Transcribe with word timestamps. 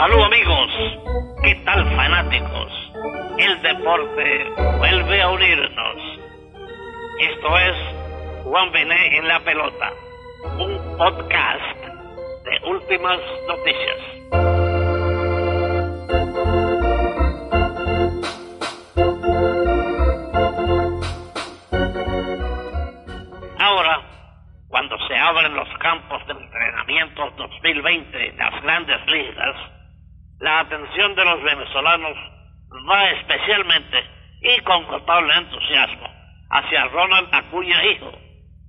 Salud 0.00 0.22
amigos, 0.22 0.70
¿qué 1.42 1.54
tal 1.56 1.84
fanáticos? 1.94 2.72
El 3.36 3.60
deporte 3.60 4.46
vuelve 4.78 5.20
a 5.20 5.28
unirnos. 5.28 5.96
Esto 7.18 7.58
es 7.58 7.76
Juan 8.44 8.72
Bené 8.72 9.18
en 9.18 9.28
la 9.28 9.40
pelota, 9.40 9.92
un 10.56 10.96
podcast 10.96 11.76
de 12.44 12.70
últimas 12.70 13.18
noticias. 13.46 13.98
Ahora, 23.58 24.00
cuando 24.68 24.96
se 25.08 25.14
abren 25.14 25.54
los 25.54 25.68
campos 25.78 26.26
de 26.26 26.32
entrenamiento 26.32 27.30
2020 27.36 28.28
en 28.28 28.38
las 28.38 28.62
grandes 28.62 29.06
ligas, 29.06 29.79
la 30.40 30.60
atención 30.60 31.14
de 31.14 31.24
los 31.24 31.42
venezolanos 31.42 32.16
va 32.90 33.10
especialmente 33.10 34.04
y 34.40 34.60
con 34.62 34.86
notable 34.90 35.34
entusiasmo 35.34 36.08
hacia 36.48 36.88
Ronald 36.88 37.28
Acuña 37.32 37.84
Hijo, 37.84 38.10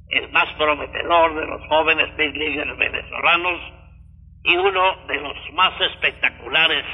el 0.09 0.29
más 0.31 0.53
prometedor 0.55 1.34
de 1.34 1.48
los 1.48 1.67
jóvenes 1.70 2.15
big 2.17 2.35
leaguers 2.35 2.77
venezolanos 2.77 3.62
y 4.43 4.57
uno 4.57 4.98
de 5.07 5.21
los 5.21 5.38
más 5.53 5.79
espectaculares 5.79 6.85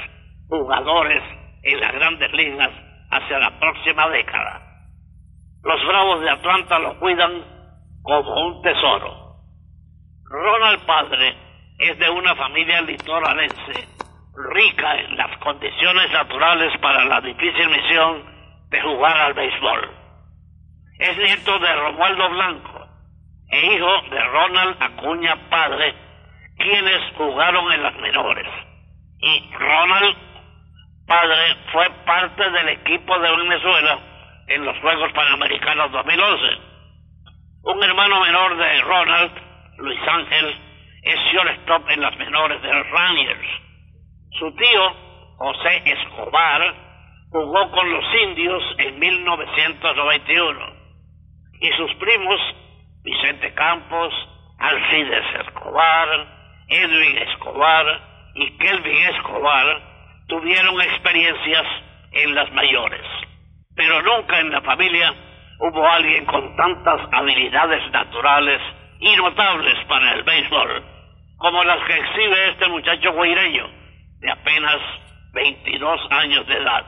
jugadores 0.48 1.22
en 1.62 1.80
las 1.80 1.92
grandes 1.92 2.32
ligas 2.32 2.70
hacia 3.10 3.38
la 3.38 3.58
próxima 3.58 4.08
década. 4.10 4.62
Los 5.64 5.84
Bravos 5.86 6.20
de 6.20 6.30
Atlanta 6.30 6.78
lo 6.78 6.98
cuidan 7.00 7.42
como 8.02 8.46
un 8.46 8.62
tesoro. 8.62 9.42
Ronald 10.24 10.86
Padre 10.86 11.34
es 11.80 11.98
de 11.98 12.10
una 12.10 12.36
familia 12.36 12.80
litoralense 12.82 13.98
rica 14.38 14.94
en 15.00 15.16
las 15.16 15.36
condiciones 15.38 16.10
naturales 16.12 16.72
para 16.80 17.04
la 17.04 17.20
difícil 17.20 17.68
misión 17.68 18.24
de 18.70 18.80
jugar 18.80 19.16
al 19.16 19.34
béisbol. 19.34 19.90
Es 20.98 21.16
nieto 21.16 21.58
de 21.58 21.74
Romualdo 21.74 22.30
Blanco 22.30 22.88
e 23.50 23.66
hijo 23.74 24.02
de 24.10 24.22
Ronald 24.22 24.82
Acuña 24.82 25.36
Padre, 25.48 25.94
quienes 26.56 27.12
jugaron 27.16 27.72
en 27.72 27.82
las 27.82 27.96
menores. 27.96 28.46
Y 29.20 29.50
Ronald 29.54 30.16
Padre 31.06 31.56
fue 31.72 31.88
parte 32.04 32.50
del 32.50 32.68
equipo 32.68 33.18
de 33.18 33.30
Venezuela 33.36 33.98
en 34.46 34.64
los 34.64 34.78
Juegos 34.78 35.12
Panamericanos 35.12 35.90
2011. 35.90 36.44
Un 37.62 37.82
hermano 37.82 38.20
menor 38.20 38.56
de 38.56 38.80
Ronald, 38.82 39.32
Luis 39.78 40.00
Ángel, 40.06 40.56
es 41.02 41.20
shortstop 41.32 41.88
en 41.90 42.02
las 42.02 42.16
menores 42.16 42.60
de 42.62 42.72
los 42.72 42.90
Rangers. 42.90 43.67
Su 44.38 44.54
tío, 44.54 44.92
José 45.36 45.82
Escobar, 45.84 46.74
jugó 47.30 47.70
con 47.72 47.90
los 47.90 48.04
indios 48.22 48.62
en 48.78 48.98
1991. 48.98 50.60
Y 51.60 51.70
sus 51.72 51.92
primos, 51.96 52.40
Vicente 53.02 53.52
Campos, 53.54 54.14
Alcides 54.58 55.24
Escobar, 55.40 56.08
Edwin 56.68 57.18
Escobar 57.18 58.00
y 58.36 58.50
Kelvin 58.58 59.02
Escobar, 59.08 59.82
tuvieron 60.28 60.80
experiencias 60.82 61.66
en 62.12 62.34
las 62.36 62.52
mayores. 62.52 63.06
Pero 63.74 64.02
nunca 64.02 64.38
en 64.38 64.52
la 64.52 64.60
familia 64.60 65.14
hubo 65.58 65.84
alguien 65.88 66.24
con 66.26 66.54
tantas 66.56 67.00
habilidades 67.10 67.90
naturales 67.90 68.60
y 69.00 69.16
notables 69.16 69.84
para 69.88 70.12
el 70.14 70.22
béisbol 70.22 70.84
como 71.38 71.62
las 71.62 71.84
que 71.86 71.96
exhibe 71.96 72.50
este 72.50 72.68
muchacho 72.68 73.12
guaireño 73.12 73.87
de 74.20 74.30
apenas 74.30 74.80
22 75.32 76.00
años 76.10 76.46
de 76.46 76.54
edad. 76.54 76.84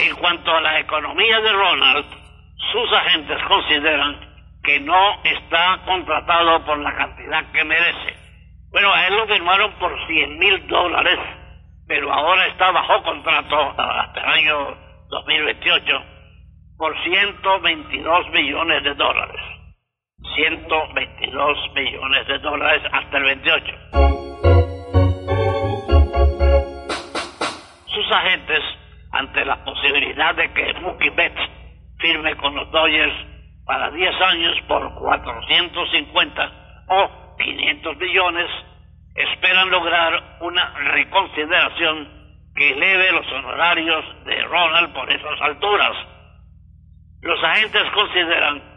En 0.00 0.16
cuanto 0.16 0.54
a 0.54 0.60
la 0.60 0.80
economía 0.80 1.40
de 1.40 1.52
Ronald, 1.52 2.06
sus 2.72 2.92
agentes 2.92 3.38
consideran 3.48 4.32
que 4.62 4.80
no 4.80 5.22
está 5.24 5.80
contratado 5.84 6.64
por 6.64 6.78
la 6.78 6.94
cantidad 6.94 7.50
que 7.52 7.64
merece. 7.64 8.16
Bueno, 8.70 8.92
a 8.92 9.06
él 9.06 9.16
lo 9.16 9.26
firmaron 9.26 9.72
por 9.72 10.06
100 10.06 10.38
mil 10.38 10.66
dólares, 10.66 11.18
pero 11.86 12.12
ahora 12.12 12.46
está 12.46 12.70
bajo 12.70 13.02
contrato 13.02 13.74
hasta 13.78 14.20
el 14.20 14.26
año 14.26 14.76
2028 15.08 16.02
por 16.78 17.02
122 17.02 18.30
millones 18.30 18.84
de 18.84 18.94
dólares. 18.94 19.51
122 20.34 21.58
millones 21.74 22.26
de 22.26 22.38
dólares 22.38 22.82
hasta 22.92 23.18
el 23.18 23.24
28. 23.24 23.76
Sus 27.86 28.12
agentes, 28.12 28.60
ante 29.12 29.44
la 29.44 29.62
posibilidad 29.64 30.34
de 30.34 30.52
que 30.52 30.74
Mookie 30.80 31.10
Betts 31.10 31.40
firme 31.98 32.36
con 32.36 32.54
los 32.54 32.70
Dodgers 32.70 33.14
para 33.64 33.90
10 33.90 34.20
años 34.22 34.56
por 34.66 34.94
450 34.94 36.52
o 36.88 37.36
500 37.38 37.96
millones, 37.98 38.50
esperan 39.14 39.70
lograr 39.70 40.38
una 40.40 40.72
reconsideración 40.92 42.08
que 42.54 42.70
eleve 42.70 43.12
los 43.12 43.26
honorarios 43.32 44.04
de 44.24 44.42
Ronald 44.42 44.92
por 44.92 45.10
esas 45.10 45.40
alturas. 45.40 45.92
Los 47.20 47.42
agentes 47.44 47.82
consideran 47.94 48.71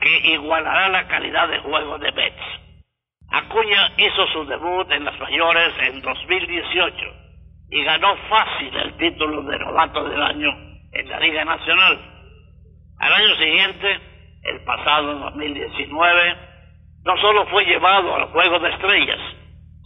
que 0.00 0.32
igualará 0.32 0.88
la 0.88 1.08
calidad 1.08 1.48
de 1.48 1.58
juego 1.60 1.98
de 1.98 2.10
Betts. 2.10 2.68
Acuña 3.30 3.92
hizo 3.96 4.26
su 4.28 4.44
debut 4.46 4.90
en 4.90 5.04
las 5.04 5.18
mayores 5.18 5.74
en 5.80 6.00
2018 6.00 6.96
y 7.70 7.84
ganó 7.84 8.16
fácil 8.28 8.74
el 8.76 8.96
título 8.96 9.42
de 9.42 9.58
novato 9.58 10.08
del 10.08 10.22
año 10.22 10.48
en 10.92 11.08
la 11.08 11.20
Liga 11.20 11.44
Nacional. 11.44 11.98
Al 12.98 13.12
año 13.12 13.36
siguiente, 13.36 14.00
el 14.44 14.64
pasado 14.64 15.14
2019, 15.18 16.36
no 17.04 17.16
solo 17.18 17.46
fue 17.46 17.64
llevado 17.64 18.14
al 18.14 18.24
Juego 18.26 18.58
de 18.60 18.70
Estrellas, 18.70 19.20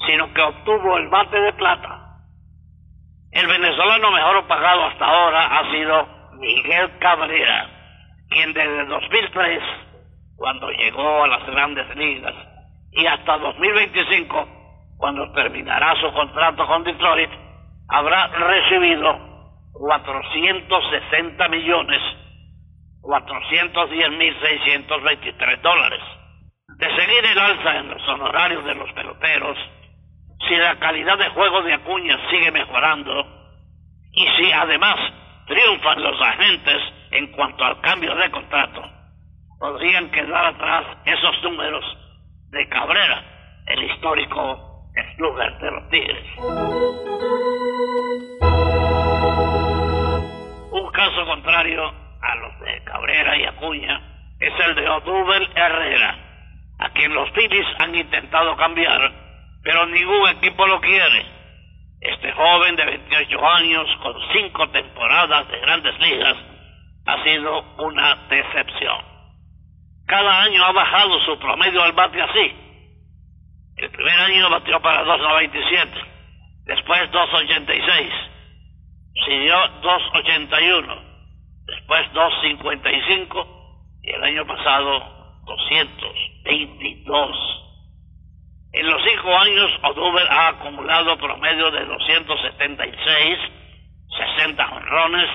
sino 0.07 0.33
que 0.33 0.41
obtuvo 0.41 0.99
el 0.99 1.09
bate 1.09 1.41
de 1.41 1.53
plata. 1.55 1.99
El 3.33 3.47
venezolano 3.47 4.11
mejor 4.13 4.47
pagado 4.47 4.85
hasta 4.85 5.05
ahora 5.05 5.59
ha 5.59 5.71
sido 5.73 6.09
Miguel 6.39 6.99
Cabrera, 6.99 7.71
quien 8.29 8.53
desde 8.53 8.85
2003 8.87 9.63
cuando 10.37 10.71
llegó 10.71 11.25
a 11.25 11.29
las 11.29 11.47
grandes 11.47 11.97
ligas 11.97 12.35
y 12.93 13.07
hasta 13.07 13.39
2025, 13.39 14.49
cuando 14.97 15.33
terminará 15.33 15.95
su 16.01 16.13
contrato 16.13 16.67
con 16.67 16.85
Detroit, 16.85 17.31
habrá 17.89 18.29
recibido 18.29 19.19
460 19.73 21.49
millones 21.49 22.01
410 23.03 24.11
mil 24.13 24.35
623 24.41 25.63
dólares. 25.63 26.01
De 26.77 26.87
seguir 26.97 27.25
el 27.25 27.39
alza 27.39 27.79
en 27.79 27.91
los 27.91 28.09
honorarios 28.09 28.65
de 28.65 28.75
los 28.75 28.91
peloteros, 28.93 29.59
si 30.49 30.57
la 30.57 30.79
calidad 30.79 31.19
de 31.19 31.29
juego 31.31 31.63
de 31.63 31.75
Acuña 31.75 32.19
sigue 32.31 32.51
mejorando 32.51 33.27
y 34.13 34.27
si 34.37 34.53
además 34.53 34.97
triunfan 35.47 36.03
los 36.03 36.21
agentes 36.21 36.83
en 37.11 37.27
cuanto 37.33 37.65
al 37.65 37.81
cambio 37.81 38.15
de 38.15 38.31
contrato, 38.31 38.83
podrían 39.63 40.11
quedar 40.11 40.45
atrás 40.47 40.85
esos 41.05 41.41
números 41.45 41.85
de 42.51 42.69
Cabrera, 42.69 43.23
el 43.69 43.85
histórico 43.85 44.91
slugger 45.15 45.59
de 45.59 45.71
los 45.71 45.89
Tigres. 45.89 46.27
Un 50.73 50.91
caso 50.91 51.27
contrario 51.27 51.95
a 52.23 52.35
los 52.35 52.59
de 52.59 52.83
Cabrera 52.83 53.37
y 53.37 53.45
Acuña 53.45 54.01
es 54.41 54.53
el 54.67 54.75
de 54.75 54.89
Odubel 54.89 55.49
Herrera, 55.55 56.19
a 56.81 56.91
quien 56.91 57.15
los 57.15 57.31
Phillies 57.31 57.67
han 57.79 57.95
intentado 57.95 58.57
cambiar, 58.57 59.13
pero 59.63 59.87
ningún 59.87 60.29
equipo 60.31 60.67
lo 60.67 60.81
quiere. 60.81 61.25
Este 62.01 62.33
joven 62.33 62.75
de 62.75 62.85
28 62.85 63.47
años, 63.47 63.87
con 64.03 64.15
cinco 64.33 64.69
temporadas 64.71 65.47
de 65.47 65.61
grandes 65.61 65.97
ligas, 66.01 66.37
ha 67.07 67.23
sido 67.23 67.63
una 67.79 68.27
decepción 68.29 69.12
cada 70.13 70.43
año 70.43 70.63
ha 70.63 70.73
bajado 70.73 71.19
su 71.21 71.39
promedio 71.39 71.83
al 71.83 71.93
bate 71.93 72.21
así. 72.21 72.53
El 73.79 73.91
primer 73.91 74.21
año 74.21 74.51
batió 74.51 74.79
para 74.83 75.07
2.97, 75.07 75.89
después 76.67 77.11
2.86, 77.11 78.11
siguió 79.25 79.57
2.81, 79.81 81.03
después 81.65 82.13
2.55 82.13 83.47
y 84.03 84.11
el 84.11 84.23
año 84.23 84.47
pasado 84.47 85.41
222. 85.47 87.37
En 88.75 88.87
los 88.87 89.03
cinco 89.09 89.35
años, 89.39 89.71
Oduber 89.83 90.29
ha 90.31 90.49
acumulado 90.49 91.17
promedio 91.17 91.71
de 91.71 91.87
276, 91.87 93.39
60 94.37 94.75
honrones, 94.75 95.31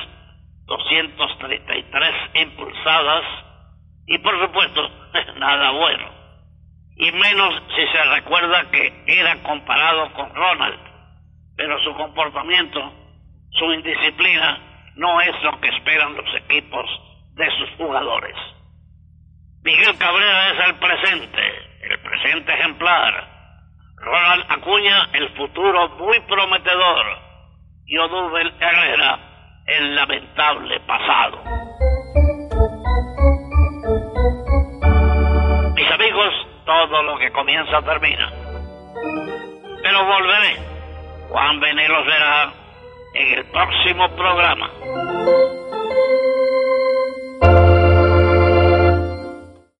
233 0.67 2.15
impulsadas, 2.35 3.46
y 4.07 4.17
por 4.19 4.39
supuesto, 4.39 4.89
nada 5.37 5.71
bueno. 5.71 6.09
y 6.95 7.11
menos 7.11 7.61
si 7.75 7.85
se 7.87 8.03
recuerda 8.05 8.71
que 8.71 9.03
era 9.05 9.35
comparado 9.43 10.11
con 10.13 10.33
Ronald, 10.33 10.79
pero 11.55 11.79
su 11.83 11.93
comportamiento, 11.93 12.91
su 13.51 13.65
indisciplina, 13.73 14.91
no 14.95 15.21
es 15.21 15.43
lo 15.43 15.59
que 15.59 15.69
esperan 15.69 16.15
los 16.15 16.35
equipos 16.35 16.89
de 17.35 17.49
sus 17.57 17.69
jugadores. 17.77 18.35
Miguel 19.63 19.97
Cabrera 19.97 20.51
es 20.51 20.67
el 20.67 20.75
presente, 20.75 21.41
el 21.83 21.99
presente 21.99 22.53
ejemplar. 22.53 23.37
Ronald 23.97 24.45
Acuña, 24.49 25.09
el 25.13 25.29
futuro 25.35 25.89
muy 25.97 26.19
prometedor. 26.21 27.05
Y 27.85 27.97
Odubel 27.97 28.53
Herrera, 28.59 29.19
el 29.65 29.95
lamentable 29.95 30.79
pasado. 30.81 31.43
Todo 36.67 37.01
lo 37.01 37.17
que 37.17 37.31
comienza 37.31 37.81
termina. 37.81 38.31
Pero 39.81 40.05
volveré. 40.05 40.59
Juan 41.29 41.59
Veneros 41.59 42.05
verá 42.05 42.53
en 43.13 43.37
el 43.39 43.45
próximo 43.45 44.09
programa. 44.09 44.69